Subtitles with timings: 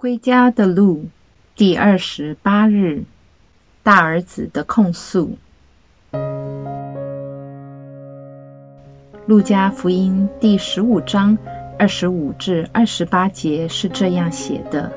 [0.00, 1.10] 归家的路，
[1.56, 3.02] 第二十八日，
[3.82, 5.36] 大儿子的控诉。
[9.26, 11.36] 路加福音第十五章
[11.78, 14.90] 二十五至二十八节是这样写的：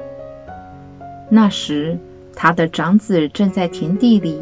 [1.29, 1.99] 那时，
[2.33, 4.39] 他的长子正在田地里。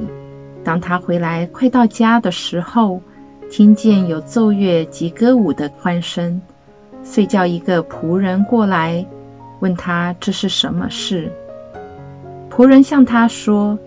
[0.63, 3.01] 当他回来快到家的时候，
[3.49, 6.43] 听见有奏乐及歌舞的欢声，
[7.01, 9.07] 遂叫一个仆人过来，
[9.61, 11.31] 问他这是什么事。
[12.49, 13.77] 仆人向他说：“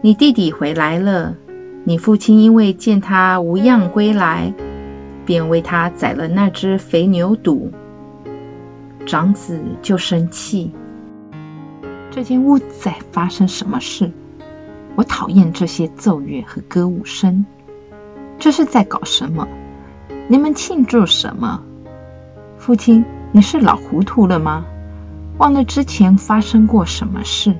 [0.00, 1.36] 你弟弟回来了，
[1.84, 4.54] 你父亲因为见他无恙归来，
[5.26, 7.70] 便为他宰了那只肥牛肚。”
[9.06, 10.72] 长子就生气。
[12.10, 14.10] 这间屋在发生什么事？
[14.94, 17.44] 我讨厌这些奏乐和歌舞声，
[18.38, 19.46] 这是在搞什么？
[20.26, 21.62] 你们庆祝什么？
[22.56, 24.64] 父亲，你是老糊涂了吗？
[25.38, 27.54] 忘了之前发生过什么事？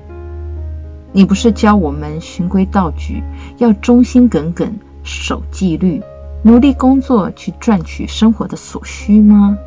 [1.11, 3.23] 你不是教我们循规蹈矩，
[3.57, 6.01] 要忠心耿耿、守纪律、
[6.43, 9.57] 努力工作去赚取生活的所需吗？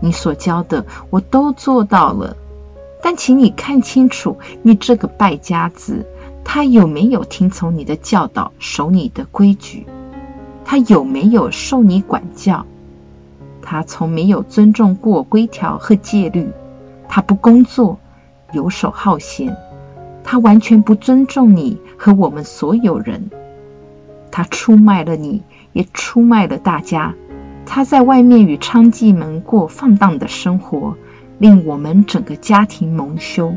[0.00, 2.36] 你所教的我都做到了，
[3.02, 6.06] 但请你看清楚，你这个败家子。
[6.44, 9.86] 他有没有听从你的教导，守你的规矩？
[10.64, 12.66] 他有没有受你管教？
[13.62, 16.48] 他从没有尊重过规条和戒律。
[17.14, 17.98] 他不工作，
[18.54, 19.54] 游手好闲。
[20.24, 23.30] 他完全不尊重你和我们所有人。
[24.30, 25.42] 他出卖了你，
[25.74, 27.14] 也出卖了大家。
[27.66, 30.96] 他在外面与娼妓们过放荡的生活，
[31.36, 33.56] 令我们整个家庭蒙羞。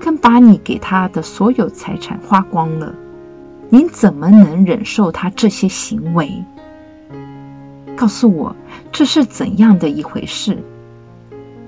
[0.00, 2.96] 更把你给他的所有财产花光了，
[3.68, 6.42] 您怎么能忍受他这些行为？
[7.94, 8.56] 告诉我
[8.90, 10.64] 这是怎样的一回事？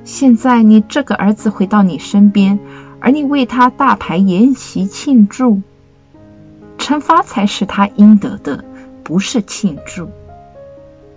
[0.05, 2.59] 现在你这个儿子回到你身边，
[3.01, 5.63] 而你为他大排筵席庆祝，
[6.79, 8.65] 惩罚才是他应得的，
[9.05, 10.09] 不是庆祝。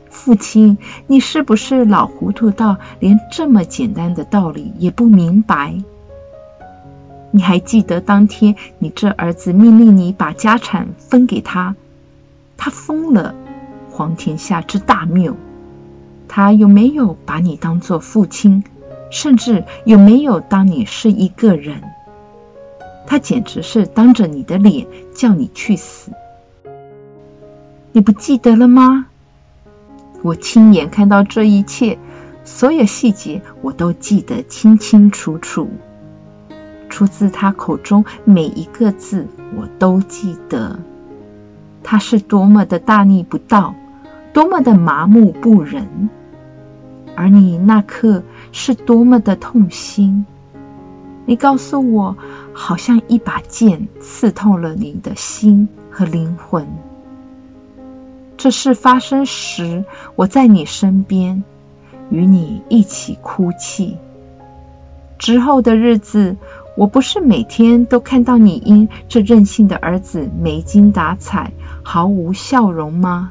[0.10, 0.78] 父亲，
[1.08, 5.76] 你是不是老糊涂到连这么简单的道理也不明白？
[7.32, 11.76] 你还记得当天你这儿子命令你把家产分给他，
[12.58, 13.34] 他疯了，
[13.90, 15.36] 皇天下之大谬。
[16.28, 18.64] 他有没有把你当做父亲，
[19.14, 21.84] 甚至有没有当你是一个人？
[23.06, 26.12] 他简直是当着你的脸叫你去死。
[27.92, 29.06] 你不记得了吗？
[30.24, 32.00] 我亲眼看到这一切，
[32.44, 35.70] 所有细节我都记得清清楚楚。
[36.90, 40.80] 出自他口中每一个字，我都记得。
[41.84, 43.76] 他是多么的大逆不道，
[44.34, 46.10] 多么的麻木不仁，
[47.16, 50.26] 而你那刻是多么的痛心。
[51.26, 52.16] 你告诉我，
[52.54, 56.66] 好像一把剑刺痛了你的心和灵魂。
[58.38, 59.84] 这事发生时，
[60.16, 61.44] 我在你身边，
[62.10, 63.98] 与你一起哭泣。
[65.18, 66.38] 之后的日子。
[66.76, 71.52] 我不是每天都看到你因这任性的儿子没精打采、
[71.84, 73.30] 毫无笑容吗？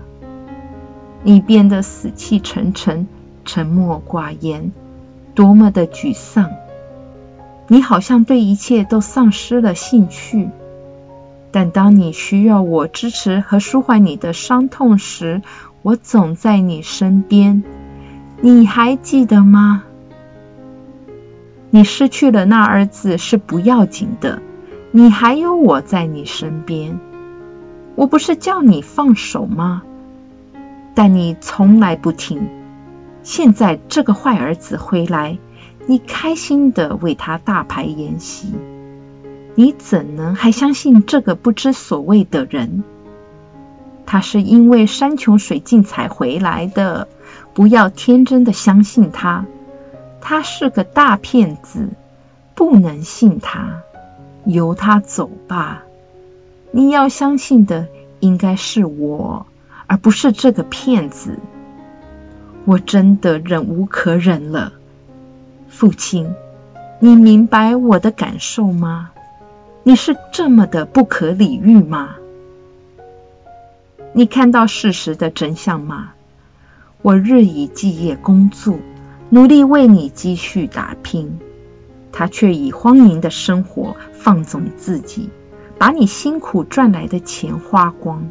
[1.24, 3.08] 你变得死气沉沉、
[3.44, 4.70] 沉默寡言，
[5.34, 6.50] 多么的沮丧！
[7.68, 10.50] 你好像对一切都丧失了兴趣。
[11.50, 15.42] 但当你需要我支持和舒缓你的伤痛时，
[15.82, 17.62] 我总在你身边。
[18.40, 19.84] 你还记得吗？
[21.70, 24.42] 你失去了那儿子是不要紧的，
[24.90, 26.98] 你还有我在你身边。
[27.94, 29.82] 我不是叫你放手吗？
[30.94, 32.48] 但你从来不听。
[33.22, 35.38] 现在这个坏儿子回来，
[35.86, 38.52] 你开心的为他大排筵席，
[39.54, 42.82] 你怎能还相信这个不知所谓的人？
[44.04, 47.08] 他是因为山穷水尽才回来的，
[47.54, 49.46] 不要天真的相信他。
[50.20, 51.88] 他是个大骗子，
[52.54, 53.82] 不能信他，
[54.44, 55.84] 由他走吧。
[56.70, 57.86] 你要相信的
[58.20, 59.46] 应该是我，
[59.86, 61.38] 而不是这个骗子。
[62.64, 64.72] 我真的忍无可忍了，
[65.68, 66.34] 父亲，
[67.00, 69.10] 你明白我的感受吗？
[69.82, 72.16] 你是这么的不可理喻吗？
[74.12, 76.12] 你看到事实的真相吗？
[77.02, 78.78] 我日以继夜工作。
[79.28, 81.38] 努力为你积蓄打拼，
[82.12, 85.30] 他却以荒淫的生活放纵自己，
[85.78, 88.28] 把你辛苦赚来的钱花光。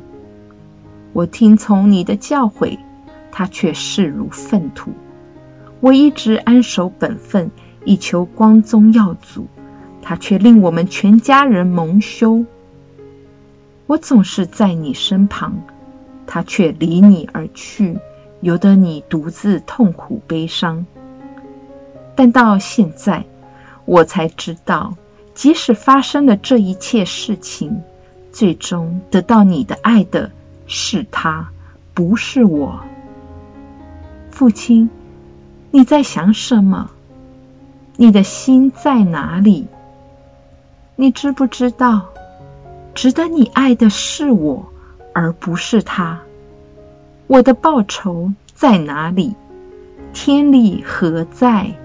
[1.11, 2.77] 我听从你的教诲，
[3.31, 4.91] 他却视如粪土。
[5.79, 7.51] 我一直安守本分，
[7.85, 9.47] 以求光宗耀祖，
[10.01, 12.45] 他却令我们全家人蒙羞。
[13.87, 15.63] 我总是在你身旁，
[16.27, 17.97] 他却离你而去，
[18.39, 20.85] 由得你独自痛苦悲伤。
[22.15, 23.25] 但到现在，
[23.85, 24.95] 我才知道，
[25.33, 27.81] 即使发生了这一切事情，
[28.31, 30.31] 最终得到你的爱的
[30.67, 31.49] 是他，
[31.93, 32.81] 不是我。
[34.31, 34.89] 父亲，
[35.69, 36.89] 你在想什么？
[37.97, 39.67] 你的心在哪里？
[40.95, 42.09] 你知不知道，
[42.95, 44.71] 值得你爱的是我，
[45.13, 46.21] 而不是他？
[47.27, 49.35] 我的报酬在哪里？
[50.13, 51.75] 天理何在？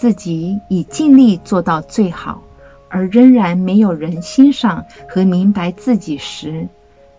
[0.00, 2.42] 自己已尽力做到最好，
[2.88, 6.68] 而仍然没有人欣赏和明白自己时，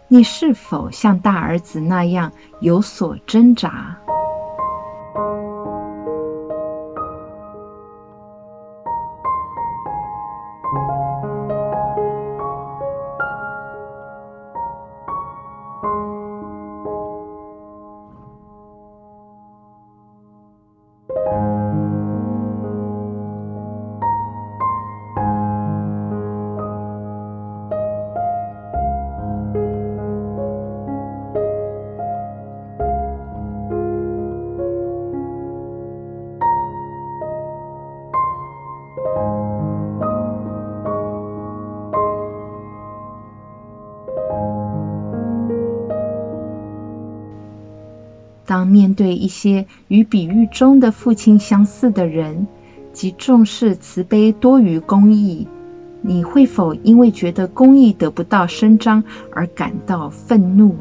[0.07, 4.00] 你是否像大儿子那样有所挣扎？
[48.71, 52.47] 面对一些与比喻中的父亲相似的人，
[52.94, 55.47] 即重视慈悲多于公义，
[56.01, 59.03] 你会否因为觉得公义得不到伸张
[59.33, 60.75] 而感到愤怒？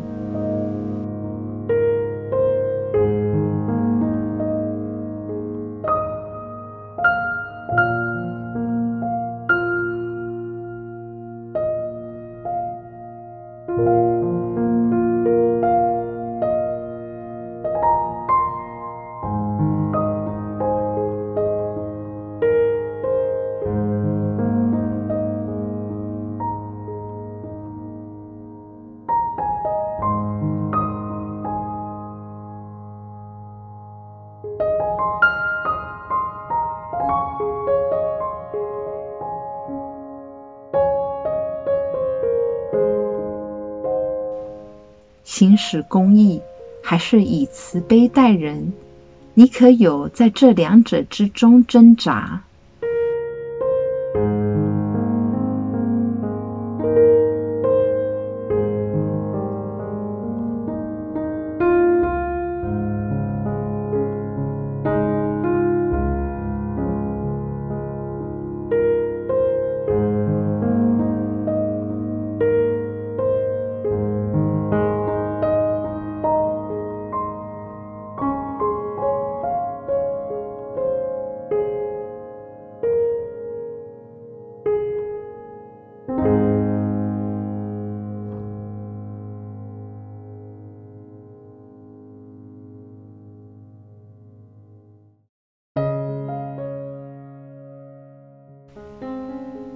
[45.40, 46.42] 行使公义，
[46.82, 48.75] 还是以慈悲待人？
[49.32, 52.42] 你可有在这两者之中挣扎？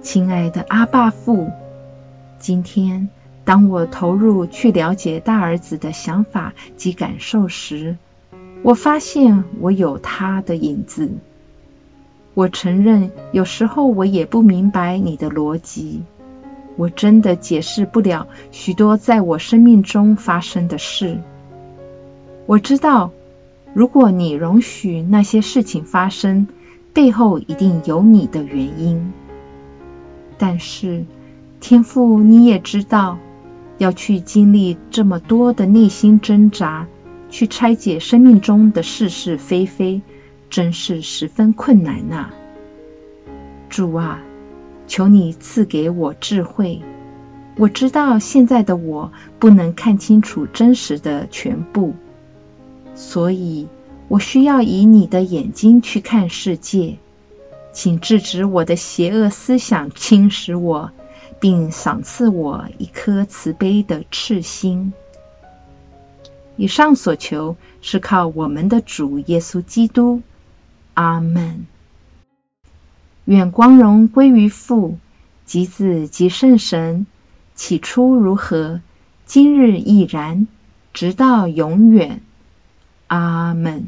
[0.05, 1.49] 亲爱的阿爸父，
[2.37, 3.09] 今天
[3.43, 7.97] 当我投入去了解大儿子的想法及感受时，
[8.61, 11.09] 我发现我有他的影子。
[12.35, 16.03] 我承认，有时候我也不明白你的逻辑，
[16.75, 21.17] 我真的解释不了许多在我生命中发生的事。
[22.45, 23.09] 我知道，
[23.73, 26.47] 如果你容许那些事情发生，
[26.93, 29.11] 背后一定有你的原因。
[30.37, 31.05] 但是，
[31.59, 33.17] 天父，你也知道，
[33.77, 36.87] 要去经历这么多的内心挣扎，
[37.29, 40.01] 去拆解生命中的是是非非，
[40.49, 42.29] 真是十分困难呐。
[43.69, 44.21] 主啊，
[44.87, 46.81] 求你赐给我智慧。
[47.57, 51.93] 我知道现在的我不能看清楚真实的全部，
[52.95, 53.67] 所以
[54.09, 56.97] 我需要以你的眼睛去看世界。
[57.75, 60.91] 请制止我的邪恶思想侵蚀我，
[61.41, 64.93] 并赏赐我一颗慈悲的赤心。
[66.55, 70.21] 以上所求是靠我们的主耶稣基督。
[70.93, 71.67] 阿门。
[73.25, 74.97] 愿光荣归于父、
[75.45, 77.05] 及子、及圣神。
[77.55, 78.79] 起初如何，
[79.25, 80.47] 今日亦然，
[80.93, 82.21] 直到永远。
[83.07, 83.87] 阿门。